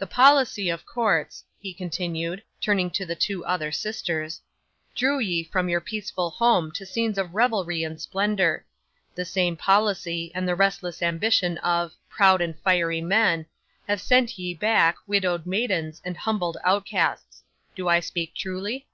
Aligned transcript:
'"The 0.00 0.06
policy 0.08 0.68
of 0.68 0.84
courts," 0.84 1.44
he 1.60 1.72
continued, 1.72 2.42
turning 2.60 2.90
to 2.90 3.06
the 3.06 3.14
two 3.14 3.44
other 3.44 3.70
sisters, 3.70 4.40
"drew 4.96 5.20
ye 5.20 5.44
from 5.44 5.68
your 5.68 5.80
peaceful 5.80 6.28
home 6.30 6.72
to 6.72 6.84
scenes 6.84 7.16
of 7.16 7.36
revelry 7.36 7.84
and 7.84 8.00
splendour. 8.02 8.64
The 9.14 9.24
same 9.24 9.56
policy, 9.56 10.32
and 10.34 10.48
the 10.48 10.56
restless 10.56 11.02
ambition 11.02 11.56
of 11.58 11.92
proud 12.08 12.40
and 12.40 12.58
fiery 12.62 13.00
men, 13.00 13.46
have 13.86 14.00
sent 14.00 14.40
ye 14.40 14.54
back, 14.54 14.96
widowed 15.06 15.46
maidens, 15.46 16.02
and 16.04 16.16
humbled 16.16 16.56
outcasts. 16.64 17.44
Do 17.76 17.86
I 17.86 18.00
speak 18.00 18.34
truly?" 18.34 18.88